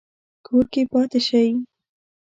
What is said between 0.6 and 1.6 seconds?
کې پاتې شئ